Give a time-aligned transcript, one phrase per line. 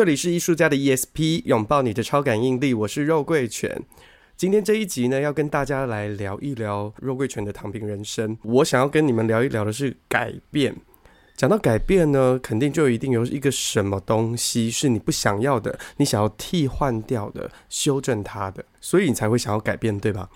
[0.00, 3.82] 这里是艺术家的 ESP，拥抱你的超感应力，我是肉桂犬。
[4.34, 8.38] 今天这一集呢，要跟大家来聊一聊肉桂犬的躺平人生。
[8.42, 10.74] 我想要跟你们聊一聊的是改变。
[11.36, 20.30] 讲到改变呢，肯定就一定有一个什么东西是你不想要的，你想要替换掉的，修正它的，所以你才会想要改变，对吧？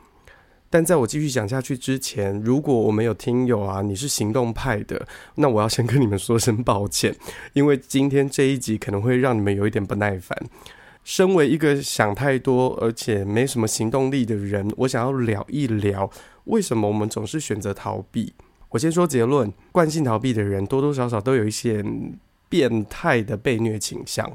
[0.75, 5.07] 但在我继续讲下去之前，如果我们有听友啊，你是行动派的，
[5.37, 7.15] 那我要先跟你们说声抱歉，
[7.53, 10.37] 因为今天这一集可能会让你们有一点不耐烦。
[11.05, 16.11] 身为一个想太多而且没什么行动力的人，我想要聊一聊
[16.47, 18.35] 为什么我们总是选择逃避。
[18.71, 21.85] 我先说结论：惯性逃避的人多多少少都有一些
[22.49, 24.29] 变态的被虐倾向。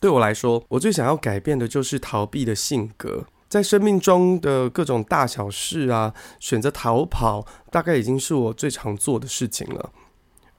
[0.00, 3.26] 对我来说，我最想要改变的就是逃避的性格。
[3.52, 9.92] 在生命中的各种大小事啊，选择逃跑，大概已经是我最常做的事情了，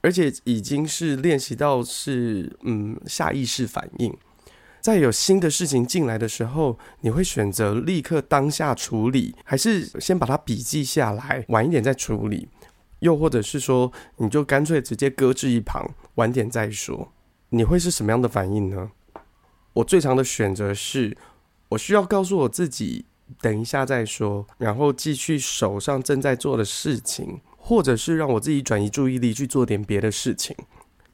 [0.00, 4.16] 而且已经是练习到是嗯下意识反应。
[4.80, 12.46] 在有新的事情进来的时候，你会选择立刻当下处理，还是先把它笔记下来，晚一点再处理？
[13.00, 17.10] 又或者是说，你就干脆直接搁置一旁，晚点再说？
[17.48, 18.92] 你会是什么样的反应呢？
[19.72, 21.16] 我最常的选择是。
[21.74, 23.04] 我需要告诉我自己，
[23.40, 30.56] 等一下再说，然后继续手上正在做的事情，或者是让我自己转移注意力去做点别的事情。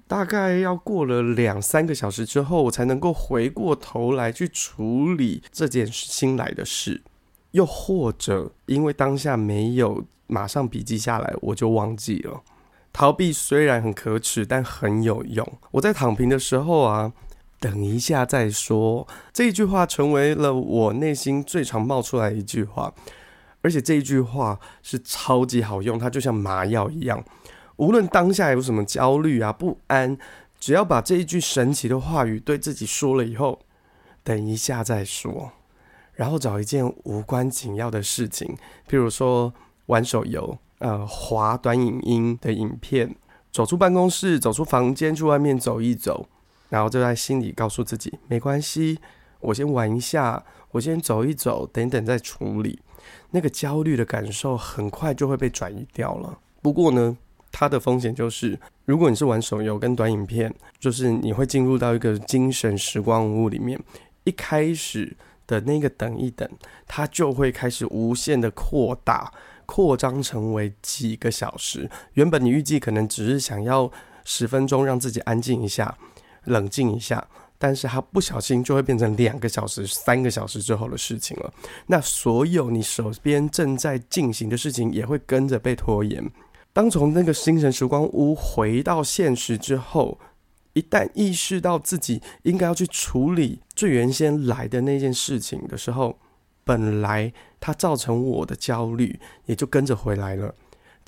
[0.07, 7.03] 大概要过了两三个小时之后，我才能够回过头来去处理这件新来的事。
[7.53, 12.43] 又或者因为当下没有马上笔记下来，我就忘记了。
[12.93, 15.47] 逃避虽然很可耻，但很有用。
[15.71, 17.13] 我在躺平的时候啊。
[17.61, 22.93] 等一下再说，这一句话成为了我内心最常冒出来一句话，
[23.61, 27.23] 而且这一句话是超级好用，它就像麻药一样。
[27.77, 30.17] 无论当下有什么焦虑啊、不安，
[30.59, 33.61] 只要把这一句神奇的话语对自己说了以后，
[34.25, 35.53] 等一下再说，
[36.15, 38.57] 然后找一件无关紧要的事情，
[38.89, 39.53] 譬如说
[39.87, 43.15] 玩手游、呃，滑短影音的影片，
[43.53, 46.27] 走出办公室，走出房间，去外面走一走。
[46.71, 48.99] 然后就在心里告诉自己，没关系，
[49.41, 52.81] 我先玩一下，我先走一走，等等再处理。
[53.33, 56.39] 那个焦虑的感受很快就会被转移掉了。
[56.63, 57.17] 不过呢，
[57.53, 63.79] 它的风险就是，如果你是玩手游跟短影片，就是你会进入到一个精神时光屋里面。
[64.25, 65.17] 一开始
[65.47, 66.49] 的那个等一等，
[66.87, 69.33] 它就会开始无限的扩大，
[69.65, 71.91] 扩张成为几个小时。
[72.13, 73.91] 原本你预计可能只是想要
[74.25, 75.97] 十分钟让自己安静一下。
[76.45, 77.27] 冷静一下，
[77.59, 81.53] 但是他不小心就会变成两个小时、三个小时之后的事情了。
[81.87, 86.31] 那所有你手边正在进行的事情也会跟着被拖延。
[86.73, 90.19] 当从那个精神时光屋回到现实之后，
[90.73, 96.17] 一旦意识到自己应该要去处理最原先来的那件事情的时候，
[96.63, 100.55] 本来它造成我的焦虑也就跟着回来了。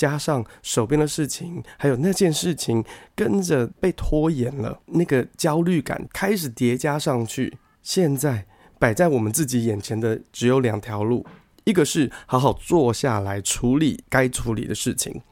[0.03, 7.57] 加上手边的事情，还有那件事情跟着被拖延了，那个焦虑感开始叠加上去。
[7.85, 8.45] 现在
[8.81, 11.25] 摆在我们自己眼前的只有两条路：
[11.63, 15.23] 一个是好好坐下来处理该处理的事情，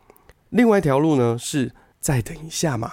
[0.50, 2.92] 另外一条路呢是再等一下嘛。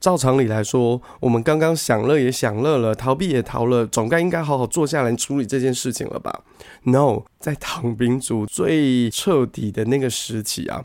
[0.00, 6.42] 照常理来说，我们刚刚享乐也享乐了，逃避也逃了，总该应该好好坐下来处理这件事情了吧
[6.82, 10.84] ？No，在躺平族最彻底的那个时期啊。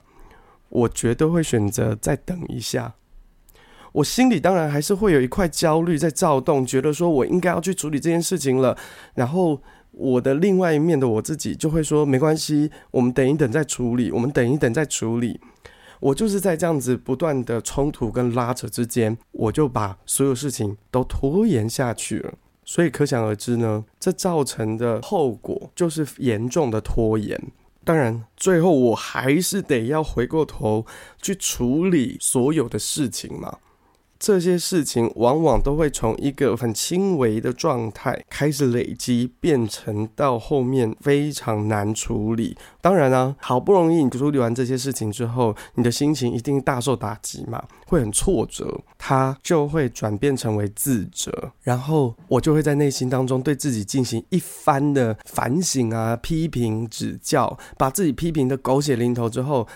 [0.70, 2.96] 我绝对会选择再等一下，
[3.94, 8.78] 我心里当然还是会有一块焦虑在躁动，觉得说我应该要去处理这件事情了。
[9.16, 9.62] 然后
[9.92, 15.40] 我的另外一面的我自己就会说没关系，我们等一等再处理，我们等一等再处理。
[16.00, 22.34] 我就是在这样子不断的冲突跟拉扯之间，我就把所有事情都拖延下去了。
[22.64, 27.42] 所以可想而知呢，这造成的后果就是严重的拖延。
[27.88, 30.86] 当然，最后我还是得要回过头
[31.22, 33.60] 去处理所有的事情嘛。
[34.20, 42.58] 这些事情往往都会从一个很轻微的状态开始累积，变成到后面非常难处理。
[42.82, 59.68] 当然啊，好不容易你处理完这些事情之后，你的心情一定大受打击嘛，会很挫折，它就会转变成为自责，然后我就会在内心当中对自己进行一番的反省啊、批评、指教，把自己批评的狗血淋头之后。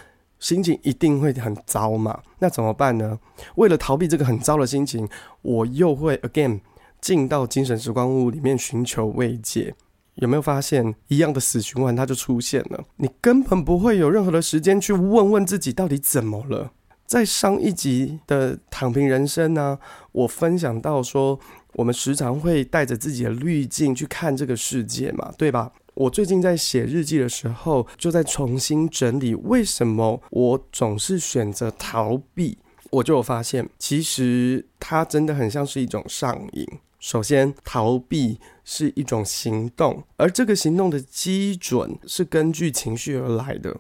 [0.41, 2.19] 心情一定会很糟嘛？
[2.39, 3.17] 那怎么办呢？
[3.55, 5.07] 为了逃避这个很糟的心情，
[5.41, 6.59] 我又会 again
[6.99, 9.73] 进到精神时光屋里面寻求慰藉。
[10.15, 12.83] 有没有发现一样的死循环，它就出现了？
[12.97, 16.71] 你根本不会有任何的时间去问问自己到底怎么了。
[17.05, 19.77] 在上一集的躺平人生呢、
[20.11, 21.39] 我分享到说，
[21.73, 25.71] 我们时常会带着自己的滤镜去看这个世界嘛，对吧？
[25.93, 32.57] 我最近在写日记的时候，就在重新整理为什么我总是选择逃避。
[32.89, 36.67] 我就有发现，其实它真的很像是一种上瘾。
[36.99, 43.75] 首先，逃避是一种行动，而这个行动的基准是根据情绪而来的。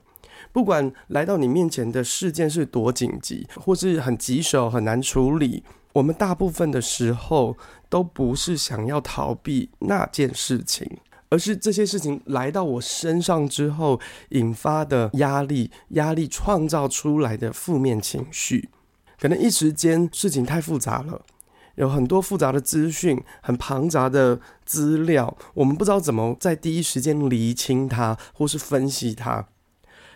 [0.51, 7.55] 不管来到你面前的事件是多紧急，或是很棘手、很难处理，我们大部分的时候
[7.89, 10.89] 都不是想要逃避那件事情，
[11.31, 13.99] 而是这些事情来到我身上之后
[14.29, 18.69] 引发的压力，压力创造出来的负面情绪。
[19.17, 21.21] 可能一时间事情太复杂了。
[21.75, 29.47] 有很多复杂的资讯，很庞杂的资料，我们不知道怎么在第一时间厘清它，或是分析它。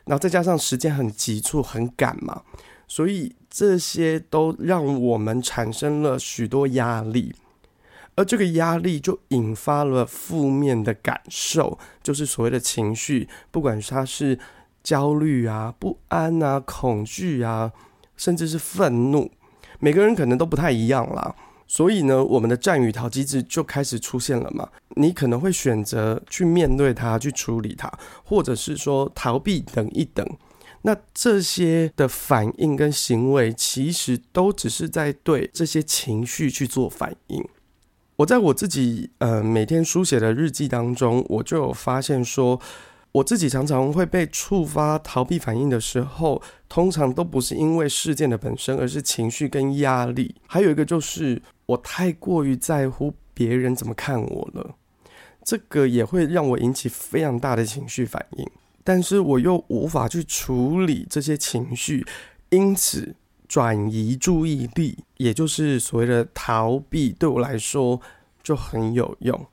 [0.04, 2.42] 然后再加上时间很急促、很赶嘛，
[2.88, 7.34] 所以这些都让我们产生了许多压力，
[8.16, 14.40] 而这个压力就引发了负面的感受，就是所谓的情绪，不管它是
[14.82, 17.72] 焦虑啊、不安啊、恐惧啊，
[18.16, 19.30] 甚至是愤怒。
[19.80, 21.36] 每个人可能都不太一样啦，
[21.68, 24.70] 所以呢，我们的战与逃机制就开始出现了嘛。
[24.96, 27.92] 你可能会选择去面对它，去处理它，
[28.24, 30.26] 或者是说逃避，等一等。
[30.84, 37.44] 那这些的反应跟行为，其实都只是在对这些情绪去做反应。
[38.18, 42.60] 我在我自己呃每天书写的日记当中，我就有发现说。
[43.16, 50.36] 我自己常常会被触发逃避反应的时候，通常都不是因为事件的本身，而是情绪跟压力。
[50.46, 54.76] 还有一个就是我太过于在乎别人怎么看我了，
[55.46, 58.46] 这个也会让我引起非常大的情绪反应。
[58.84, 62.06] 但是我又无法去处理这些情绪，
[62.50, 63.16] 因此
[63.48, 68.02] 转移注意力，也就是所谓的逃避，对我来说
[68.44, 69.46] 就很有用。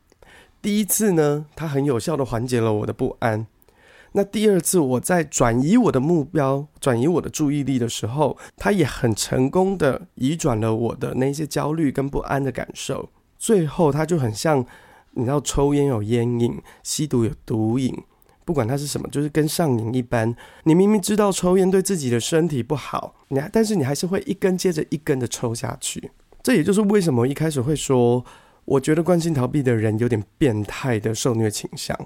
[0.60, 3.46] 第一次呢，它很有效的缓解了我的不安。
[4.12, 13.08] 那第二次我在转移我的目标、转移我的注意力的时候，它也很成功的移转了我的那些焦虑跟不安的感受。
[13.38, 14.64] 最后，它就很像，
[15.12, 17.96] 你知道，抽烟有烟瘾，吸毒有毒瘾，
[18.44, 20.34] 不管它是什么，就是跟上瘾一般。
[20.64, 26.10] 你明明知道抽烟对自己的身体不好，你还但是你还是会一根接着一根的抽下去。
[26.42, 28.24] 这也就是为什么一开始会说。
[28.64, 31.98] 我觉得惯性逃避的人有点变态的受虐倾向，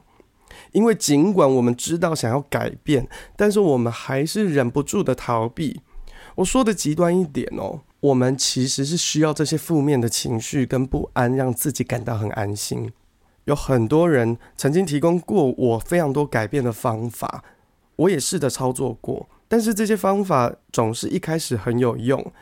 [0.72, 3.06] 因为尽管我们知道想要改变，
[3.36, 5.82] 但是我们还是忍不住的逃避。
[6.36, 12.90] 我说的极端一点哦，我们其实是需要这些负面的情绪跟不安，让自己感到很安心。
[13.46, 17.42] 有很多人曾经提供过我非常多改变的方法，
[17.96, 22.32] 我也试着操作过，但是这些方法总是一开始很有用，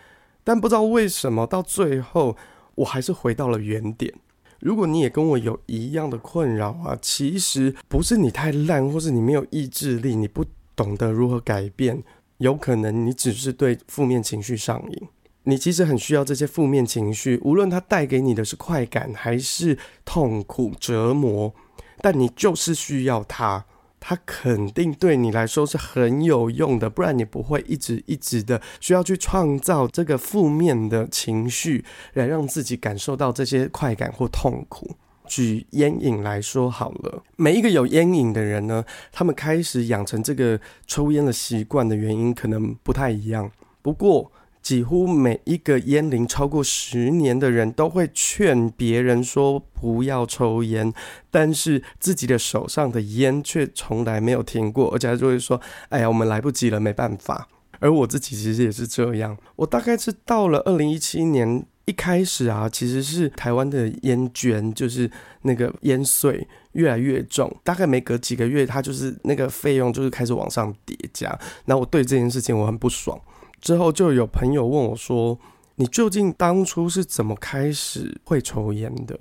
[0.42, 2.36] 但不知道为什么到最后。
[2.76, 4.12] 我还是回到了原点。
[4.58, 12.02] 如果你也跟我有一样的困扰啊，其实不是你太烂，或是你没有意志力，你不懂得如何改变，
[12.38, 15.08] 有可能你只是对负面情绪上瘾。
[15.44, 21.54] 你其实很需要这些负面情绪，无论它带给你的是快感还是痛苦折磨，
[21.98, 23.66] 但你就是需要它。
[24.06, 34.90] 它肯定对你来说是很有用的，不然你不会一直一直的需要去创造这个负面的情绪，来让自己感受到这些快感或痛苦。
[35.26, 43.50] 举烟瘾来说好了，每一个有烟瘾的人呢，他们开始养成这个抽烟的习惯的原因可能不太一样，
[43.82, 44.30] 不过。
[44.64, 50.90] 几乎每一个烟龄超过十年的人都会劝别人说不要抽烟，
[51.30, 57.46] 但是自己的手上的烟却从来没有停过，而且还就会说：“哎呀，我们来不及了，没办法。”
[57.78, 59.36] 而我自己其实也是这样。
[59.56, 65.10] 我大概是到了二零一七年一开始啊，其实是台湾的烟捐，就是
[65.42, 71.38] 那个烟税越来越重，大概每隔几个月，它就是那个费用就是开始往上叠加。
[71.66, 73.20] 那我对这件事情我很不爽。
[73.64, 75.38] 之后就有朋友问我说
[75.76, 79.18] ：“你究竟当初是怎么开始会抽烟的？”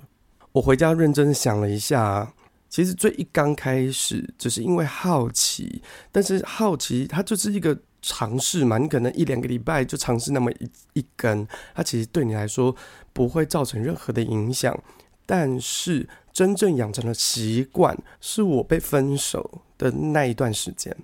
[0.52, 2.30] 我回家认真想了一下，
[2.68, 5.80] 其实最一刚开始只是因为好奇，
[6.12, 12.76] 但是好奇它就是一个尝试嘛，你可能一两个礼拜就尝试那么一一根，它其实对你来说
[13.14, 14.78] 不会造成任何的影响。
[15.24, 20.94] 但是真正养成了习惯，是我被分手的那一段时间。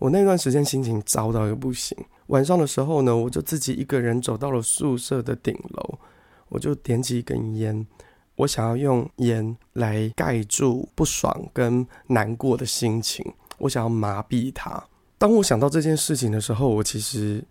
[0.00, 1.96] 我那段时间心情糟到一个不行。
[2.28, 5.98] 晚上的时候呢，我就自己一个人走到了宿舍的顶楼，
[6.48, 7.86] 我就点起一根烟，
[8.36, 13.24] 我想要用烟来盖住不爽跟难过的心情，
[13.58, 14.82] 我想要麻痹它。
[15.16, 17.42] 当我想到这件事情的时候，我其实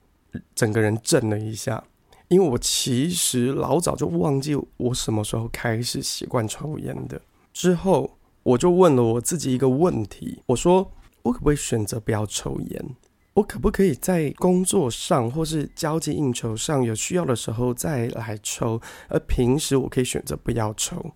[0.56, 1.84] 整个人震了一下，
[2.28, 7.20] 因为我其实老早就忘记我什么时候开始习惯抽烟的。
[7.52, 10.92] 之后我就问了我自己一个问题，我说
[11.24, 12.96] 我可不可以选择不要抽烟？
[13.38, 21.12] 我可不可以在工作上或是交际应酬上有需要的时候再来抽，而平时我可以选择不要抽？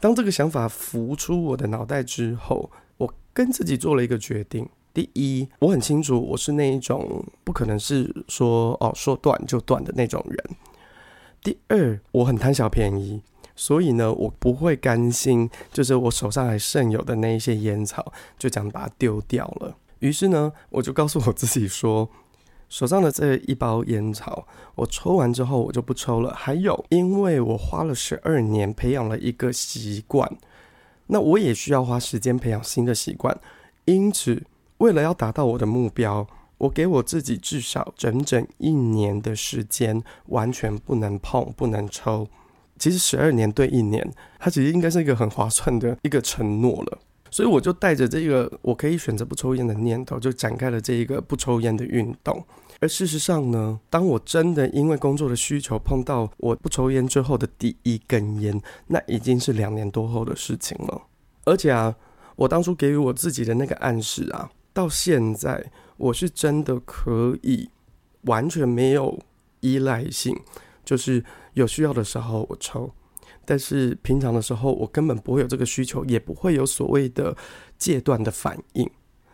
[0.00, 4.66] 当这个想法浮出我的脑袋之后，我跟自己做了一个决定。
[4.94, 10.42] 第一，我很清楚我是那一种不可能是说哦说断就断的那种人。
[11.42, 13.20] 第二，我很贪小便宜，
[13.54, 19.76] 所以呢，我不会甘心，就是我手上还剩有的那一些烟草就这样把它丢掉了。
[20.00, 22.08] 于是呢，我就告诉我自己说，
[22.68, 26.34] 手上的这一包烟草，我抽完之后我就不抽了。
[26.34, 30.36] 还有，因为我花了十二年培养了一个习惯，
[31.06, 33.38] 那我也需要花时间培养新的习惯，
[33.86, 34.44] 因此。
[34.78, 36.24] 为了要达到我的目标，
[36.58, 42.28] 我给我自己至少整整一年的时间，完全不能碰、不能抽。
[42.78, 46.98] 其实十二年对一年，它其实应该是一个很划算的一个承诺了。
[47.30, 52.44] 所以我就带着这个我可以选择不抽烟的念头，就展开了这一个不抽烟的运动。
[52.80, 61.02] 而事实上呢，当我真的因为工作的需求碰到我不抽烟之后的第一根烟，那已经是两年多后的事情了。
[61.44, 61.94] 而且啊，
[62.36, 64.50] 我当初给予我自己的那个暗示啊。
[64.72, 67.68] 到现在，我是真的可以
[68.22, 69.18] 完全没有
[69.58, 70.38] 依赖性，
[70.84, 72.88] 就是有需要的时候我抽，
[73.48, 77.34] 但是平常的时候我根本不会有这个需求，也不会有所谓的
[77.78, 78.86] 戒断的反应。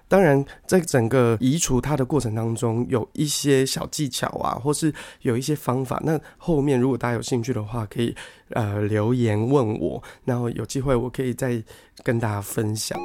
[0.06, 6.00] 当然，在整个移除它的过程当中，有一些小技巧啊，或是有一些方法。
[6.04, 8.14] 那后面如果大家有兴趣的话，可以
[8.50, 11.60] 呃留言问我，然后有机会我可以再
[12.04, 12.96] 跟大家分享。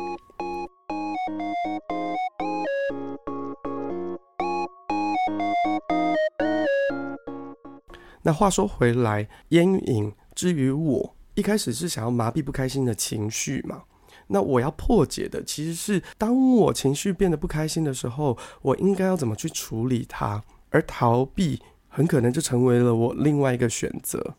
[8.22, 13.84] 那话说回来，烟瘾至于我一开始是想要麻痹不开心的情绪嘛。
[14.28, 20.42] 那我要破解的其实是，当我情绪变得不开心的时候，我应该要怎么去处理它？
[20.70, 24.36] 而逃避很可能就成为了我另外一个选择。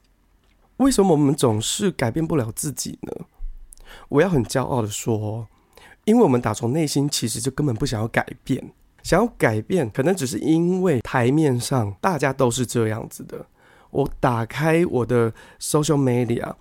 [0.78, 3.12] 为什么我们总是改变不了自己呢？
[4.08, 5.46] 我要很骄傲的说，
[6.06, 13.44] 因为我们打从内心其实就根本不想要改变，想要改变可能只是因为台面上大家都是这样子的。
[13.90, 16.54] 我打开我的 social media，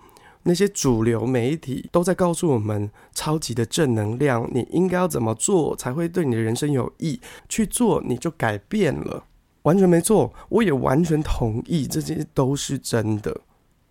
[0.43, 7.19] 那些主流媒体都在告诉我们超级的正能量，你应该要怎么做才会对你的人生有益？
[7.47, 9.25] 去做你就改变了，
[9.63, 13.41] 完全没错，我也完全同意，这些都是真的，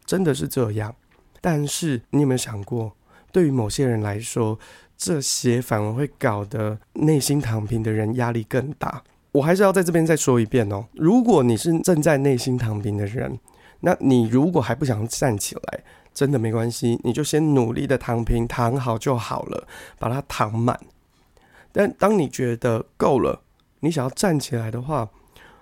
[0.04, 0.94] 真的是这样。
[1.40, 2.96] 但是你有没有想过，
[3.30, 4.58] 对于某些人来说，
[4.96, 9.04] 这些反而会搞得内心躺平的人压力更大？
[9.32, 10.86] 我还是要在这边再说一遍哦。
[10.94, 13.38] 如果你是正在内心躺平的人，
[13.80, 19.68] 那你如果还不想站起来，真的没关系，你就先努力的躺平，躺好就好了，
[19.98, 20.80] 把它躺满。
[21.70, 23.42] 但当你觉得够了，
[23.80, 25.10] 你想要站起来的话，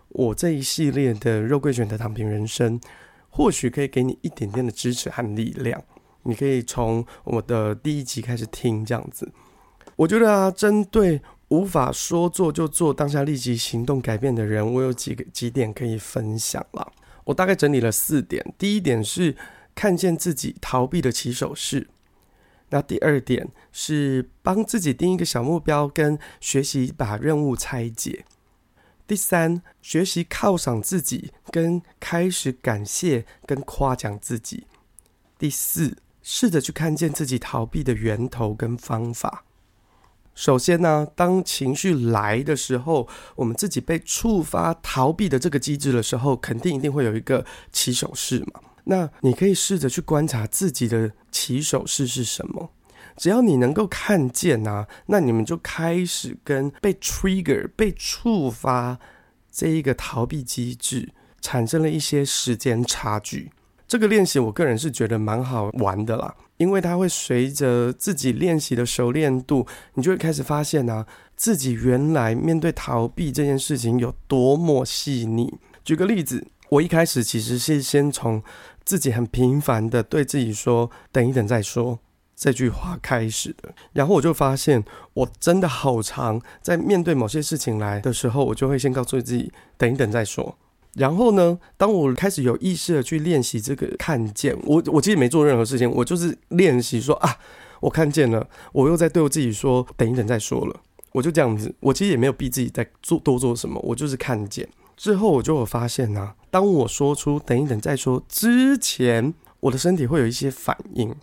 [0.08, 2.80] 我这一系列的肉桂卷的躺平人生，
[3.28, 5.82] 或许可以给你一点点的支持和力量。
[6.22, 9.30] 你可以从我的第一集开始听，这样子。
[9.96, 11.20] 我觉得啊，针对。
[11.48, 16.92] 无法说做就做，当下立即行动改变的人，我有几个几点可以分享了。
[17.24, 18.54] 我大概整理了四点。
[18.58, 19.36] 第一点是
[19.74, 21.88] 看见自己逃避的起手式。
[22.70, 28.24] 那第二点是帮自己定一个小目标，跟学习把任务拆解。
[29.06, 34.66] 第三，学习犒赏自己，跟开始感谢跟夸奖自己。
[35.38, 39.45] 第四，试着去看见自己逃避的源头跟方法。
[40.36, 48.60] 首先呢，当情绪来的时候，我们自己被触发逃避的这个机制的时候，肯定一定会有一个起手式嘛。
[48.84, 52.70] 那你可以试着去观察自己的起手式是什么。
[53.16, 58.98] 只要你能够看见啊，那你们就开始跟被 trigger、被触发
[59.50, 63.50] 这一个逃避机制产生了一些时间差距。
[63.88, 66.34] 这个练习，我个人是觉得蛮好玩的啦。
[66.56, 75.52] 因为它会随着自己练习的熟练度，你就会开始发现啊，自己原来面对逃避这件事情有多么细腻。
[75.84, 78.42] 举个例子，我一开始其实是先从
[78.84, 81.98] 自己很频繁的对自己说“等一等再说”
[82.36, 84.84] 这句话开始的，然后我就发现
[85.14, 90.58] 我真的好常在面对某些事情来的时候，我就会先告诉自己“等一等再说”。
[90.96, 97.36] 然后呢，当我开始有意识的去练习这个看见，我我其实没做任何事情，我就是练习说啊，
[97.80, 100.80] 我看见了，我又在对我自己说，等一等再说了，
[101.12, 104.66] 我就这样子，我其实也没有逼自己在做多做什么，我就是看见。
[104.96, 111.14] 之后我就有发现啊，当我说出“等一等再说”之前，我的身体会有一些反应。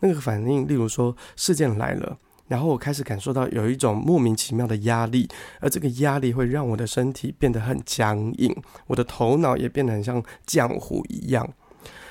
[0.00, 2.18] 那个反应，例如说事件来了，
[2.50, 5.28] 然后我开始感受到有一种莫名其妙的压力，
[5.60, 8.52] 而这个压力会让我的身体变得很僵硬，
[8.88, 11.48] 我的头脑也变得很像浆糊一样。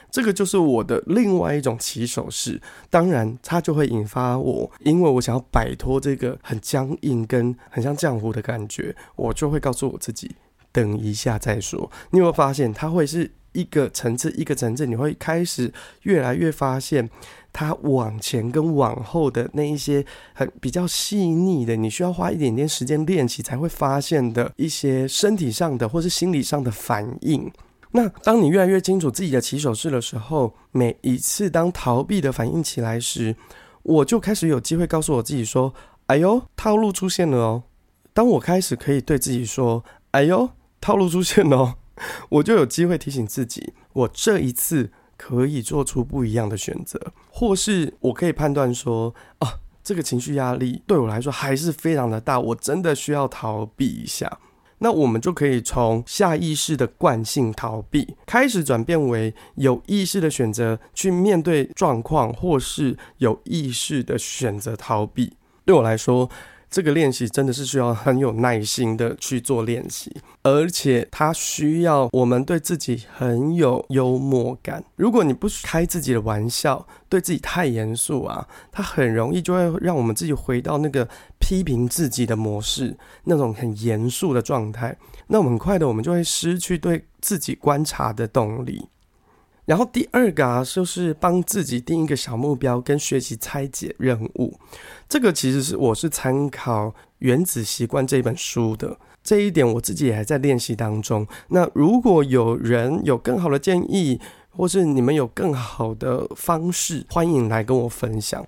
[0.10, 10.38] 这个就是我的另外一种起手式，当然它就会引发我，因为我想要摆脱这个很僵硬跟很像浆糊的感觉，我就会告诉我自己，
[10.72, 11.91] 等一下再说。
[12.12, 15.72] 你有没有发现，它会是一个层次一个层次，你会开始
[16.03, 17.10] 越来越发现，
[17.51, 27.51] 它往前跟往后的那一些很比较细腻的，你需要花一点点时间练习才会发现的一些身体上的或是心理上的反应。
[27.91, 33.36] 那当你越来越清楚自己的起手式的时候，每一次当逃避的反应起来时，
[33.82, 35.74] 我就开始有机会告诉我自己说
[36.06, 37.63] ：“哎呦，套路出现了哦！”
[38.13, 41.75] 当我开始可以对自己说：“哎呦，套路出现了哦！”
[42.29, 46.97] 我就有机会提醒自己，我这一次可以做出不一样的选择，
[47.29, 54.39] 或是我可以判断说：“啊，这个情绪压力对我来说还是非常的大，我真的需要逃避一下。”
[54.81, 65.33] 那我们就可以从下意识的惯性逃避，开始转变为有意识的选择去面对状况，或是有意识的选择逃避。
[65.65, 66.29] 对我来说，
[66.69, 74.83] 这个练习真的是需要很有耐心的去做练习，而且它需要我们对自己很有幽默感。
[74.95, 81.07] 如果你不开自己的玩笑，对自己太严肃啊，它很容易就会让我们自己回到那个
[81.39, 84.95] 批评自己的模式，那种很严肃的状态。
[85.27, 88.88] 那我们很快的，我们就会失去对自己观察的动力。
[89.69, 94.59] 然后第二个啊，就是帮自己定一个小目标，跟学习拆解任务。
[95.07, 96.88] 这个其实是我是参考
[97.19, 101.27] 《原子习惯》这本书的，这一点我自己也还在练习当中。
[101.49, 108.44] 那如果有人有更好的建议，或是你们有更好的方式，欢迎来跟我分享。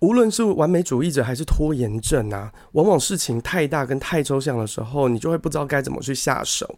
[0.00, 6.76] 无论是完美主义者还是拖延症啊，往往事情太大跟太抽象的时候，你就会不知道该怎么去下手。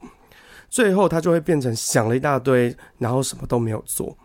[0.69, 4.17] 最后，他就会变成想了一大堆，然后什么都没有做。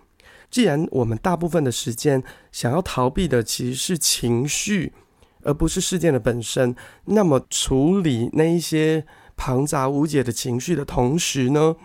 [0.52, 4.94] 既然我们大部分的时间想要逃避的其实是情绪，
[5.42, 6.76] 而不是事件的本身，
[7.06, 11.76] 那么处理那一些庞杂无解的情绪的同时呢，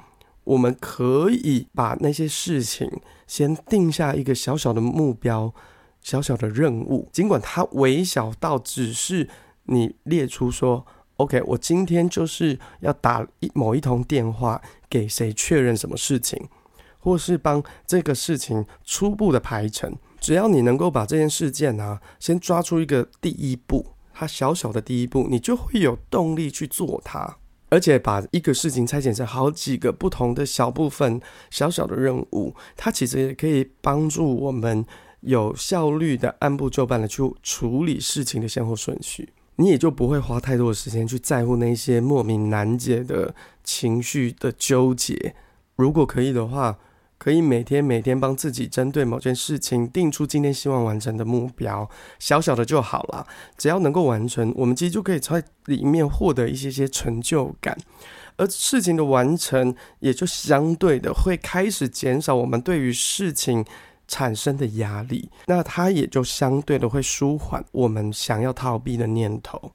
[0.44, 2.90] 我们可以把那些事情
[3.27, 5.55] 先定下一个小小的目标、
[6.03, 9.29] 小小的任务，尽管它微小到只是
[9.64, 10.85] 你列出说。
[11.18, 16.48] OK，我今天就是要打一某一通电话给谁确认什么事情，
[17.00, 19.96] 或是帮这个事情初步的排程。
[20.20, 27.37] 只要你能够把这件事件啊，先抓出一个第一步，它小小的第一步，你就会有动力去做它。
[27.70, 34.87] 而且把一个事情拆解成好几个不同的小部分、小小的任务，它其实也可以帮助我们
[35.22, 39.28] 有效率的按部就班的去处理事情的先后顺序。
[39.59, 45.35] 你也就不会花太多的时间去在乎那些莫名难解的情绪的纠结。
[45.77, 46.79] 如果可以的话，
[47.18, 51.90] 可以每天每天帮自己针对某件事情定出今天希望完成的目标，
[52.21, 53.27] 小小的就好了。
[53.57, 57.77] 只要能够完成，我们其实就可以在里面获得一些些成就感，
[58.37, 63.64] 而事情的完成也就相对的会开始减少我们对于事情
[64.09, 69.71] 产生的压力，那它也就相对的会舒缓我们想要逃避的念头。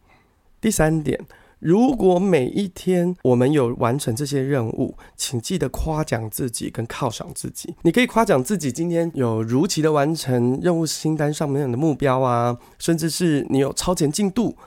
[0.59, 1.19] 第三点，
[1.59, 7.75] 如果每一天我们有完成这些任务，请记得夸奖自己跟犒赏自己。
[7.83, 14.57] 你可以夸奖自己今天有如期的完成任务清单上面的目标啊，甚至是你有超前进度，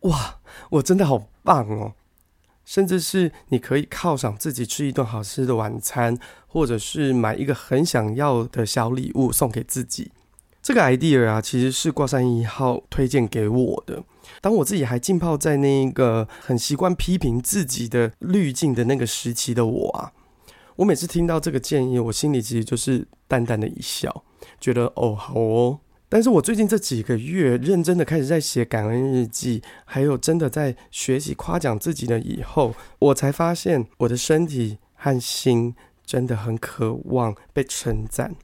[0.00, 0.38] 哇，
[0.70, 1.92] 我真的好棒哦！
[2.70, 10.12] 甚至是你可以犒赏自己吃一顿好吃的晚餐，或者是买一个很想要的小礼物送给自己。
[10.62, 14.04] 这个 idea 啊，其实是挂山一号推荐给我的。
[14.40, 20.12] 当我自己还浸泡在那一个很习惯批评自己的滤镜的那个时期的我啊，
[20.76, 24.22] 我每次听到这个建议，我心里其实就是淡淡的一笑，
[24.60, 25.80] 觉得哦，好哦。
[26.12, 35.72] 但是我最近这几个月认真的开始在写感恩日记，还有真的在学习夸奖自己的以后，我才发现我的身体和心
[36.04, 38.34] 真的很渴望被称赞。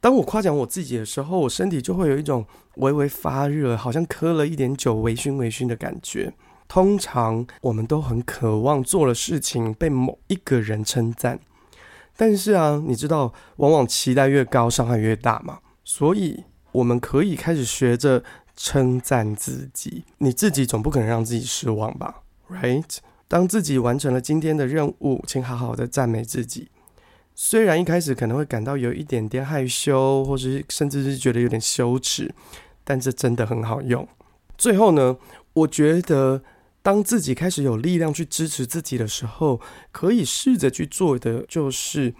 [0.00, 6.32] 当我夸奖我自己的时候，我身体就会有一种微微发热，好像喝了一点酒，微醺微醺的感觉。
[6.66, 11.40] 通常我们都很渴望做了事情被某一个人称赞，
[12.16, 16.44] 但是啊，你知道，往往期待越高，伤害越大嘛，所以。
[16.72, 18.22] 我们可以开始学着
[18.56, 22.98] 称赞自己，你自己总不可能让自己失望吧，right？
[23.26, 26.68] 当自己完成了今天的任务，请好好的赞美自己。
[27.34, 32.34] 虽然一开始可能会感到有一点点害羞，或是甚至是觉得有点羞耻，
[32.84, 34.06] 但这真的很好用。
[34.58, 35.16] 最后呢，
[35.54, 36.42] 我觉得
[36.82, 42.14] 当自己开始有力量去支持自己的时候，可以试着去做的就是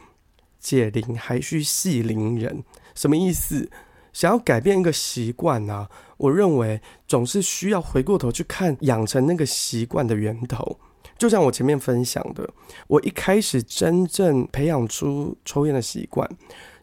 [0.58, 2.64] 解铃还须系铃人。
[2.94, 3.68] 什么意思？
[4.12, 10.78] 想要改变一个习惯啊，我认为总是需要回过头去看养成那个习惯的源头。
[11.16, 12.48] 就像我前面分享的，
[12.86, 16.28] 我一开始真正培养出抽烟的习惯，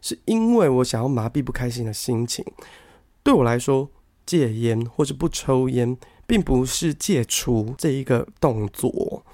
[0.00, 2.44] 是因为我想要麻痹不开心的心情。
[3.24, 3.90] 对我来说，
[4.24, 9.24] 戒烟或是不抽烟，并不是戒除这一个动作，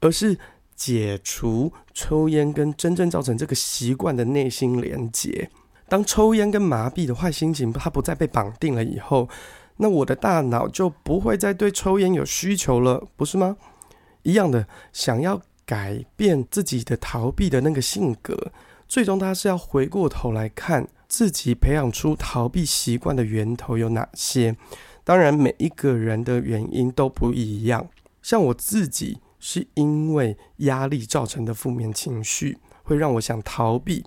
[0.00, 0.38] 而是
[0.76, 5.50] 解除抽烟跟真正造成这个习惯的内心连结。
[5.90, 9.28] 当抽烟跟麻痹的坏心情它不再被绑定了以后，
[9.78, 13.56] 那我的大脑就不会再对抽烟有需求了，不是吗？
[14.22, 18.52] 一样的，想要改变自己的逃避的那个性格，
[18.86, 24.56] 最终他是要回过头来看自己培养出逃避习惯的源头有哪些。
[25.02, 27.88] 当然，每一个人的原因都不一样。
[28.22, 34.04] 像我自己是因为压力造成的负面情绪，会让我想逃避；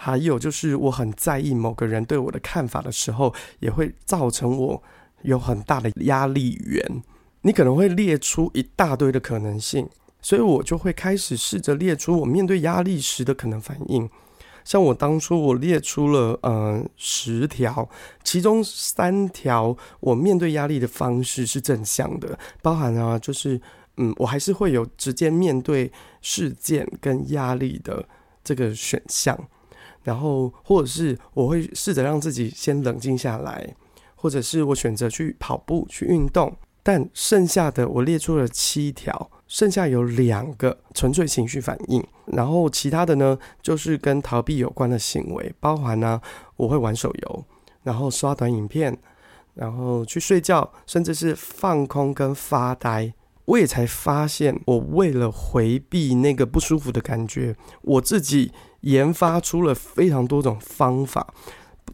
[0.00, 4.80] 还有就是我很在意某个人对我的看法的时候，也会造成我
[5.22, 7.02] 有很大的压力源。
[7.42, 9.88] 你可能会列出一大堆的可能性，
[10.22, 14.08] 所以我就会开始试着列出我面对压力时的可能反应。
[14.64, 17.88] 像我当初我列出了呃十条，
[18.22, 23.60] 其中三条我面对压力的方式是正向的，包含啊就是
[23.96, 28.06] 嗯我还是会有直接面对事件跟压力的
[28.44, 29.36] 这个选项，
[30.08, 33.76] 然后或者是我会试着让自己先冷静下来，
[34.14, 36.50] 或者是我选择去跑步去运动。
[36.82, 46.18] 但剩下的我列出了七条，剩下有两个纯粹情绪反应，然后其他的呢，就是跟逃避有关的行为，包含呢、
[46.56, 47.44] 我会玩手游，
[47.82, 48.96] 然后刷短影片，
[49.52, 53.12] 然后去睡觉，甚至是放空跟发呆。
[53.44, 61.32] 我也才发现，我为了回避那个不舒服的感觉，我自己研发出了非常多种方法。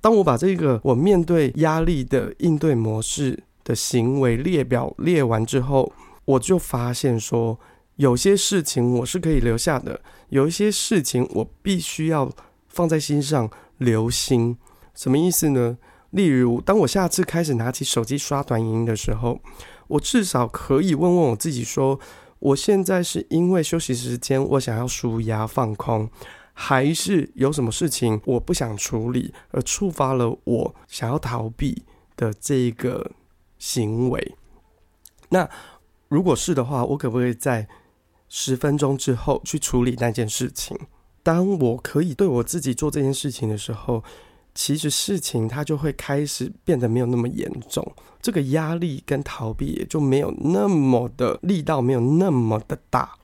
[0.01, 3.45] 当我把这个我面对压力的应对模式。
[3.65, 5.91] 的行为列表列完之后，
[6.27, 7.59] 我就发现说，
[7.97, 12.31] 有些事情我是可以留下的，有一些事情我必须要
[12.69, 14.59] 放在心上留心。
[14.95, 15.79] 什么意思呢？
[16.11, 19.41] 例如，当我下次开始拿起手机刷短影音的时候，
[19.89, 21.99] 我至少可以问问我自己说，
[22.41, 26.11] 我现在是因为休息时间我想要舒压放空，
[26.55, 31.83] 还是有什么事情我不想处理而触发了我想要逃避
[32.17, 33.11] 的这个
[33.59, 34.37] 行为，
[35.29, 35.51] 那
[36.09, 37.67] 如果是的话，我可不可以在
[38.29, 40.79] 十分钟之后去处理那件事情？
[41.23, 44.05] 当我可以对我自己做这件事情的时候，
[44.55, 53.17] 其实事情它就会开始变得没有那么严重，这个压力跟逃避也就没有那么的力道，没有那么的大。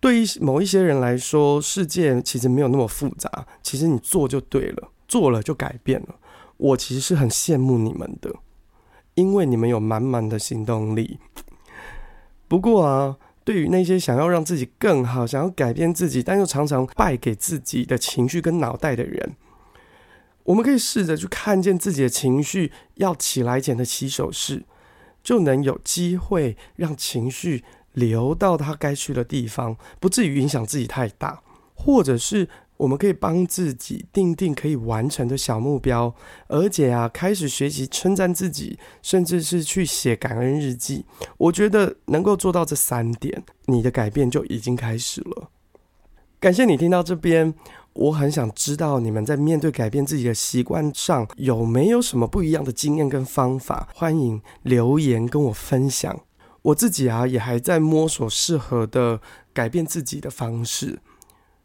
[0.00, 6.16] 对于某一些人来说，世界其实没有那么复杂，其实你做就对了，做了就改变了。
[6.56, 8.34] 我其实是很羡慕你们的。
[9.14, 11.18] 因为你们有满满的行动力。
[12.48, 19.34] 不过啊，对于那些想要让自己更好、想要改变自己，但又常常败给自己的情绪跟脑袋的人，
[20.44, 24.64] 我们可以试着去看见自己的情绪要起来前的起手式，
[25.22, 31.42] 就能有机会让情绪流到它该去的地方，不至于影响自己太大，
[31.74, 32.48] 或者是。
[32.80, 36.14] 我们可以帮自己定定可以完成的小目标，
[36.48, 41.04] 而且啊，开始学习称赞自己，甚至是去写感恩日记。
[41.36, 45.50] 我觉得能够做到这三点，你的改变就已经开始了。
[46.38, 47.52] 感谢你听到这边，
[47.92, 56.18] 我很想知道你们在面对改变自己的习惯上有没有什么不一样的经验跟方法，欢迎留言跟我分享。
[56.62, 59.20] 我自己啊，也还在摸索适合的
[59.52, 61.00] 改变自己的方式。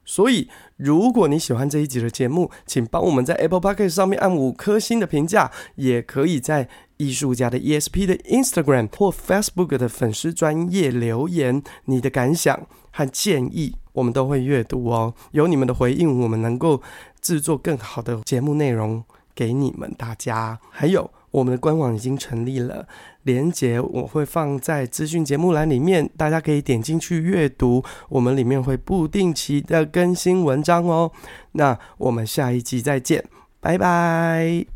[0.07, 15.15] 所以，如果你喜欢这一集的节目，请帮我们在 Apple Podcast 上面按五颗星的评价，也可以在艺术家的 ESP 的 Instagram 或 Facebook 的粉丝专业留言你的感想和建议，我们都会阅读哦。
[15.31, 16.83] 有你们的回应，我们能够
[17.19, 19.03] 制作更好的节目内容
[19.33, 20.59] 给你们大家。
[20.69, 22.87] 还有，我们的官网已经成立了。
[23.25, 27.83] 连接我会放在资讯节目栏里面，大家可以点进去阅读。
[28.09, 31.11] 我们里面会不定期的更新文章哦。
[31.51, 33.23] 那我们下一集再见，
[33.59, 34.74] 拜拜。